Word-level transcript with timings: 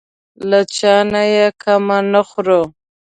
له 0.49 0.59
چا 0.75 0.95
نه 1.11 1.21
یې 1.35 1.45
کمه 1.61 1.97
نه 2.11 2.21
خورو. 2.29 2.61